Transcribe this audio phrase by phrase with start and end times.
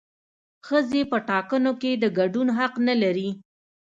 [0.67, 3.29] ښځې په ټاکنو کې د ګډون حق نه لري